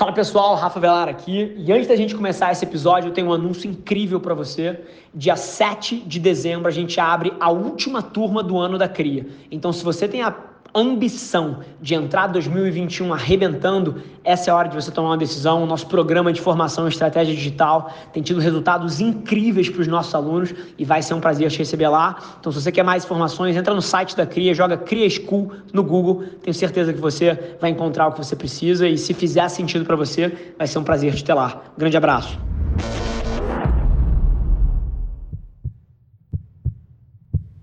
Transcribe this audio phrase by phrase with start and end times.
[0.00, 1.52] Fala pessoal, Rafa Velar aqui.
[1.58, 4.80] E antes da gente começar esse episódio, eu tenho um anúncio incrível para você.
[5.14, 9.26] Dia 7 de dezembro a gente abre a última turma do ano da CRIA.
[9.50, 10.34] Então, se você tem a
[10.74, 15.62] ambição de entrar 2021 arrebentando, essa é a hora de você tomar uma decisão.
[15.62, 20.14] O nosso programa de formação em estratégia digital tem tido resultados incríveis para os nossos
[20.14, 22.18] alunos e vai ser um prazer te receber lá.
[22.38, 25.82] Então, se você quer mais informações, entra no site da CRIA, joga CRIA School no
[25.82, 26.24] Google.
[26.42, 29.96] Tenho certeza que você vai encontrar o que você precisa e se fizer sentido para
[29.96, 31.62] você, vai ser um prazer te ter lá.
[31.76, 32.49] Grande abraço.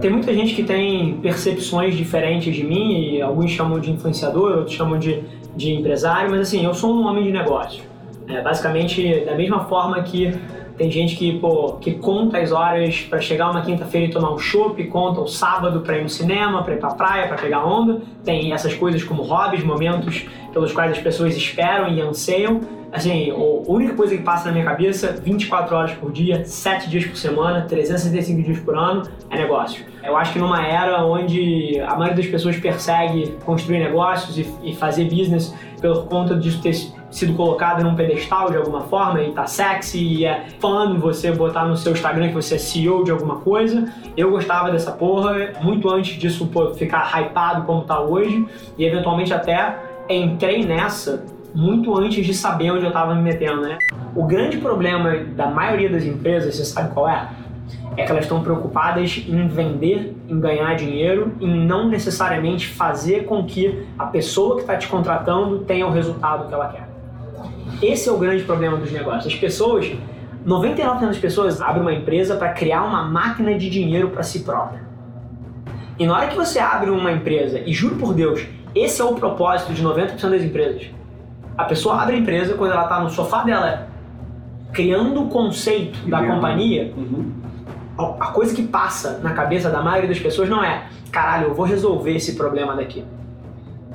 [0.00, 4.74] Tem muita gente que tem percepções diferentes de mim, e alguns chamam de influenciador, outros
[4.74, 5.22] chamam de,
[5.54, 7.82] de empresário, mas assim, eu sou um homem de negócio.
[8.26, 10.32] É, basicamente, da mesma forma que
[10.78, 14.38] tem gente que, pô, que conta as horas para chegar uma quinta-feira e tomar um
[14.38, 18.00] chopp, conta o sábado para ir no cinema, para ir pra praia, para pegar onda.
[18.24, 22.62] Tem essas coisas como hobbies, momentos pelos quais as pessoas esperam e anseiam.
[22.92, 23.34] Assim, a
[23.70, 27.62] única coisa que passa na minha cabeça, 24 horas por dia, 7 dias por semana,
[27.62, 29.84] 365 dias por ano, é negócio.
[30.02, 34.74] Eu acho que numa era onde a maioria das pessoas persegue construir negócios e, e
[34.74, 36.74] fazer business por conta disso ter
[37.10, 41.64] sido colocado num pedestal de alguma forma e tá sexy e é fã você botar
[41.64, 43.92] no seu Instagram que você é CEO de alguma coisa.
[44.16, 48.46] Eu gostava dessa porra muito antes disso pô, ficar hypado como tá hoje
[48.78, 53.78] e eventualmente até entrei nessa muito antes de saber onde eu estava me metendo, né?
[54.14, 57.28] O grande problema da maioria das empresas, você sabe qual é?
[57.96, 63.44] É que elas estão preocupadas em vender, em ganhar dinheiro, em não necessariamente fazer com
[63.44, 66.88] que a pessoa que está te contratando tenha o resultado que ela quer.
[67.82, 69.32] Esse é o grande problema dos negócios.
[69.32, 69.90] As pessoas,
[70.46, 74.82] 99% das pessoas abrem uma empresa para criar uma máquina de dinheiro para si própria.
[75.98, 79.14] E na hora que você abre uma empresa, e juro por Deus, esse é o
[79.14, 80.99] propósito de 90% das empresas.
[81.60, 83.88] A pessoa abre a empresa quando ela está no sofá dela,
[84.72, 86.92] criando o conceito da companhia.
[86.96, 87.32] Uhum.
[87.98, 91.66] A coisa que passa na cabeça da maioria das pessoas não é, caralho, eu vou
[91.66, 93.04] resolver esse problema daqui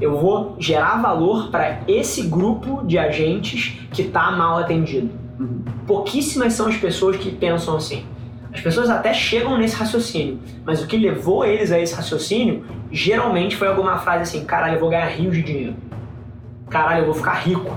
[0.00, 5.10] eu vou gerar valor para esse grupo de agentes que está mal atendido.
[5.38, 5.62] Uhum.
[5.86, 8.04] Pouquíssimas são as pessoas que pensam assim.
[8.52, 13.56] As pessoas até chegam nesse raciocínio, mas o que levou eles a esse raciocínio geralmente
[13.56, 15.74] foi alguma frase assim: caralho, eu vou ganhar rios de dinheiro.
[16.70, 17.76] Caralho, eu vou ficar rico.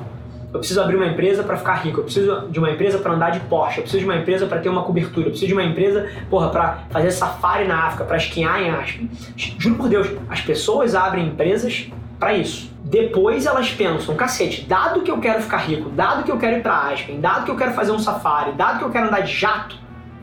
[0.54, 2.00] Eu preciso abrir uma empresa para ficar rico.
[2.00, 3.80] Eu preciso de uma empresa para andar de Porsche.
[3.80, 5.26] Eu preciso de uma empresa para ter uma cobertura.
[5.26, 9.10] Eu preciso de uma empresa, porra, para fazer safari na África, para esquiar em Aspen.
[9.36, 12.72] Juro por Deus, as pessoas abrem empresas para isso.
[12.84, 16.62] Depois elas pensam, cacete, dado que eu quero ficar rico, dado que eu quero ir
[16.62, 19.34] para Aspen, dado que eu quero fazer um safari, dado que eu quero andar de
[19.34, 19.76] jato,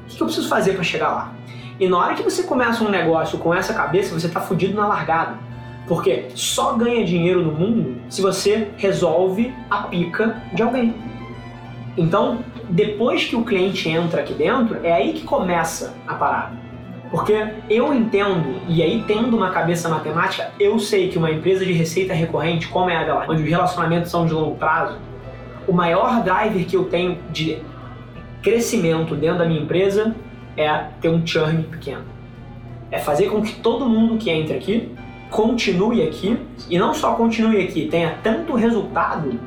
[0.05, 1.33] o que eu preciso fazer para chegar lá?
[1.81, 4.87] E na hora que você começa um negócio com essa cabeça, você tá fudido na
[4.87, 5.39] largada.
[5.87, 10.95] Porque só ganha dinheiro no mundo se você resolve a pica de alguém.
[11.97, 16.71] Então, depois que o cliente entra aqui dentro, é aí que começa a parada.
[17.11, 17.35] Porque
[17.69, 22.15] eu entendo, e aí tendo uma cabeça matemática, eu sei que uma empresa de receita
[22.15, 24.97] recorrente, como é a dela, onde os relacionamentos são de longo prazo,
[25.67, 27.59] o maior driver que eu tenho de
[28.43, 30.15] crescimento dentro da minha empresa
[30.57, 32.05] é ter um churn pequeno.
[32.93, 34.93] É fazer com que todo mundo que entra aqui
[35.31, 39.41] continue aqui e não só continue aqui, tenha tanto resultado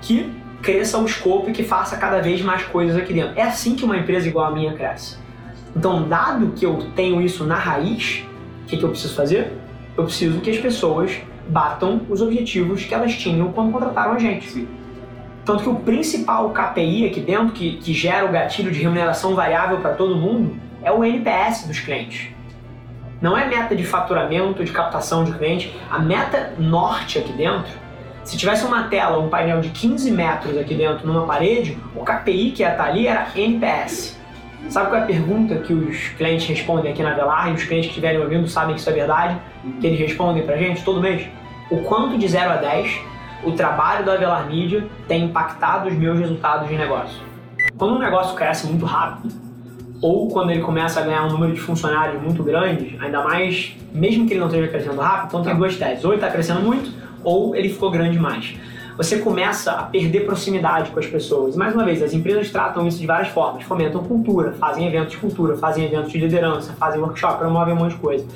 [0.00, 0.30] que
[0.62, 3.38] cresça o escopo e que faça cada vez mais coisas aqui dentro.
[3.38, 5.18] É assim que uma empresa igual a minha cresce.
[5.74, 8.24] Então, dado que eu tenho isso na raiz,
[8.64, 9.52] o que, que eu preciso fazer?
[9.96, 11.18] Eu preciso que as pessoas
[11.48, 14.48] batam os objetivos que elas tinham quando contrataram a gente.
[14.48, 14.68] Sim.
[15.44, 19.78] Tanto que o principal KPI aqui dentro, que, que gera o gatilho de remuneração variável
[19.78, 22.28] para todo mundo, é o NPS dos clientes.
[23.20, 25.78] Não é meta de faturamento, de captação de cliente.
[25.90, 27.70] A meta norte aqui dentro,
[28.24, 32.52] se tivesse uma tela, um painel de 15 metros aqui dentro numa parede, o KPI
[32.52, 34.18] que ia estar ali era NPS.
[34.68, 37.86] Sabe qual é a pergunta que os clientes respondem aqui na Velar e os clientes
[37.86, 39.36] que estiverem ouvindo sabem que isso é verdade?
[39.80, 41.26] Que eles respondem pra gente todo mês?
[41.70, 43.00] O quanto de 0 a 10
[43.42, 47.20] o trabalho da Avelar Media tem impactado os meus resultados de negócio?
[47.76, 49.34] Quando um negócio cresce muito rápido,
[50.00, 54.26] ou quando ele começa a ganhar um número de funcionários muito grande, ainda mais, mesmo
[54.26, 56.04] que ele não esteja crescendo rápido, então tem duas teses.
[56.04, 56.90] Ou ele está crescendo muito,
[57.22, 58.54] ou ele ficou grande demais
[59.00, 61.54] você começa a perder proximidade com as pessoas.
[61.54, 65.12] E mais uma vez, as empresas tratam isso de várias formas, fomentam cultura, fazem eventos
[65.12, 68.26] de cultura, fazem eventos de liderança, fazem workshop, promovem um monte de coisa.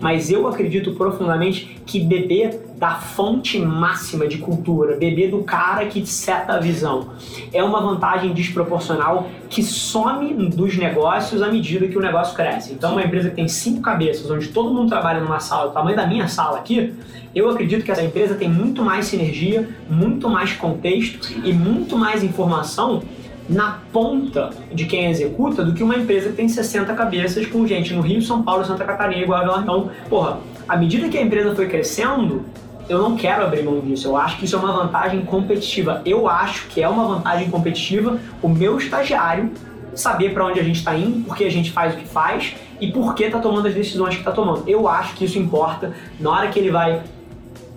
[0.00, 6.04] Mas eu acredito profundamente que beber da fonte máxima de cultura, beber do cara que
[6.04, 7.10] seta a visão,
[7.52, 12.72] é uma vantagem desproporcional que some dos negócios à medida que o negócio cresce.
[12.72, 15.94] Então, uma empresa que tem cinco cabeças, onde todo mundo trabalha numa sala do tamanho
[15.94, 16.92] da minha sala aqui,
[17.32, 22.24] eu acredito que essa empresa tem muito mais sinergia, muito mais contexto e muito mais
[22.24, 23.00] informação
[23.48, 27.94] na ponta de quem executa do que uma empresa que tem 60 cabeças com gente
[27.94, 31.54] no Rio, São Paulo, Santa Catarina a Belo Então, porra, à medida que a empresa
[31.54, 32.44] foi crescendo,
[32.92, 34.08] eu não quero abrir mão disso.
[34.08, 36.02] Eu acho que isso é uma vantagem competitiva.
[36.04, 39.50] Eu acho que é uma vantagem competitiva o meu estagiário
[39.94, 42.54] saber para onde a gente está indo, por que a gente faz o que faz
[42.80, 44.64] e por que está tomando as decisões que está tomando.
[44.66, 47.02] Eu acho que isso importa na hora que ele vai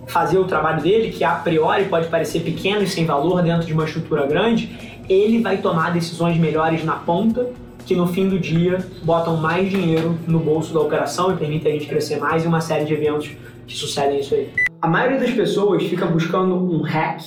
[0.06, 3.72] fazer o trabalho dele, que a priori pode parecer pequeno e sem valor dentro de
[3.72, 7.46] uma estrutura grande, ele vai tomar decisões melhores na ponta
[7.84, 11.74] que no fim do dia botam mais dinheiro no bolso da operação e permitem a
[11.78, 13.30] gente crescer mais e uma série de eventos
[13.66, 14.50] que sucedem isso aí.
[14.86, 17.20] A maioria das pessoas fica buscando um hack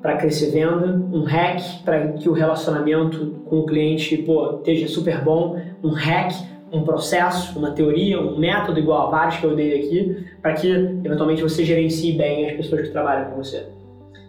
[0.00, 5.20] para crescer venda, um hack para que o relacionamento com o cliente pô, esteja super
[5.20, 6.32] bom, um hack,
[6.70, 10.70] um processo, uma teoria, um método igual a vários que eu dei aqui, para que
[10.70, 13.66] eventualmente você gerencie bem as pessoas que trabalham com você.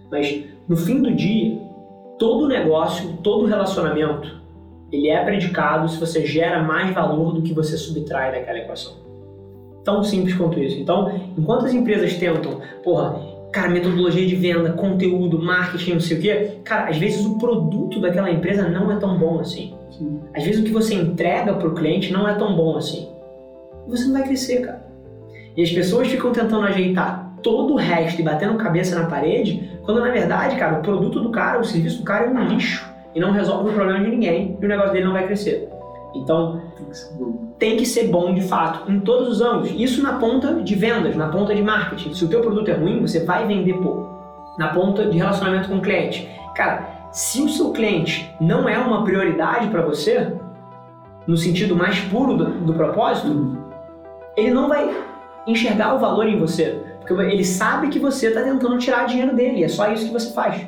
[0.09, 1.59] Mas no fim do dia,
[2.17, 4.35] todo negócio, todo relacionamento,
[4.91, 9.06] ele é predicado se você gera mais valor do que você subtrai daquela equação.
[9.87, 10.77] Tão simples quanto isso.
[10.77, 13.21] Então, enquanto as empresas tentam, porra,
[13.53, 18.01] cara, metodologia de venda, conteúdo, marketing, não sei o quê, cara, às vezes o produto
[18.01, 19.73] daquela empresa não é tão bom assim.
[19.89, 20.19] Sim.
[20.35, 23.07] Às vezes o que você entrega para o cliente não é tão bom assim.
[23.87, 24.85] E você não vai crescer, cara.
[25.55, 30.01] E as pessoas ficam tentando ajeitar todo o resto e batendo cabeça na parede, quando
[30.01, 32.85] na verdade, cara, o produto do cara, o serviço do cara é um lixo
[33.15, 35.69] e não resolve o problema de ninguém e o negócio dele não vai crescer.
[36.17, 36.61] Então,
[37.59, 39.79] tem que ser bom de fato em todos os âmbitos.
[39.79, 42.13] Isso na ponta de vendas, na ponta de marketing.
[42.13, 44.15] Se o teu produto é ruim, você vai vender pouco.
[44.57, 46.29] Na ponta de relacionamento com o cliente.
[46.55, 50.33] Cara, se o seu cliente não é uma prioridade para você,
[51.25, 53.57] no sentido mais puro do, do propósito,
[54.35, 54.95] ele não vai
[55.45, 56.81] enxergar o valor em você.
[56.99, 59.63] Porque ele sabe que você está tentando tirar dinheiro dele.
[59.63, 60.67] É só isso que você faz.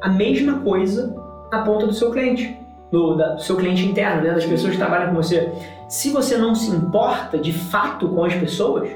[0.00, 1.14] A mesma coisa
[1.50, 2.59] na ponta do seu cliente
[2.90, 5.52] do, da, do seu cliente interno, né, das pessoas que trabalham com você.
[5.88, 8.90] Se você não se importa de fato com as pessoas,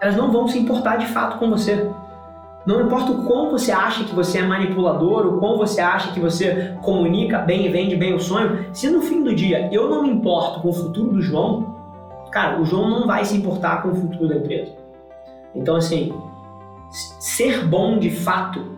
[0.00, 1.90] elas não vão se importar de fato com você.
[2.66, 6.18] Não importa o quão você acha que você é manipulador, o quão você acha que
[6.18, 10.02] você comunica bem e vende bem o sonho, se no fim do dia eu não
[10.02, 11.76] me importo com o futuro do João,
[12.32, 14.72] cara, o João não vai se importar com o futuro da empresa.
[15.54, 16.12] Então, assim,
[16.90, 18.76] ser bom de fato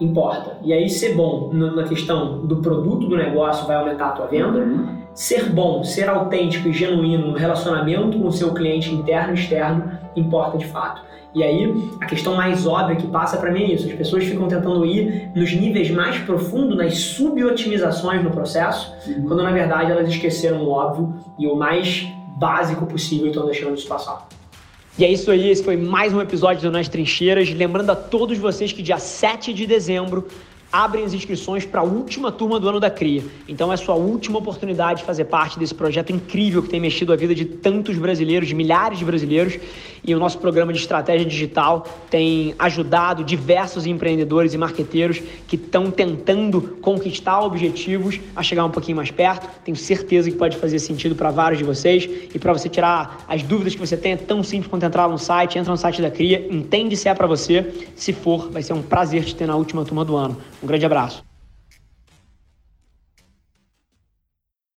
[0.00, 0.58] importa.
[0.62, 4.58] E aí ser bom na questão do produto do negócio vai aumentar a tua venda.
[4.58, 4.96] Uhum.
[5.14, 9.98] Ser bom, ser autêntico e genuíno no relacionamento com o seu cliente interno e externo
[10.14, 11.00] importa de fato.
[11.34, 13.86] E aí, a questão mais óbvia que passa para mim é isso.
[13.86, 19.24] As pessoas ficam tentando ir nos níveis mais profundos, nas subotimizações no processo, uhum.
[19.26, 22.06] quando na verdade elas esqueceram o óbvio e o mais
[22.36, 24.26] básico possível e estão deixando isso passar.
[24.98, 27.50] E é isso aí, esse foi mais um episódio do Nas Trincheiras.
[27.50, 30.26] Lembrando a todos vocês que dia 7 de dezembro
[30.76, 33.22] abrem as inscrições para a última turma do ano da CRIA.
[33.48, 37.16] Então é sua última oportunidade de fazer parte desse projeto incrível que tem mexido a
[37.16, 39.58] vida de tantos brasileiros, de milhares de brasileiros.
[40.04, 45.90] E o nosso programa de estratégia digital tem ajudado diversos empreendedores e marqueteiros que estão
[45.90, 49.48] tentando conquistar objetivos a chegar um pouquinho mais perto.
[49.64, 52.08] Tenho certeza que pode fazer sentido para vários de vocês.
[52.32, 55.18] E para você tirar as dúvidas que você tem, é tão simples quanto entrar no
[55.18, 57.74] site, entra no site da CRIA, entende se é para você.
[57.96, 60.36] Se for, vai ser um prazer te ter na última turma do ano.
[60.66, 61.25] Um grande abraço.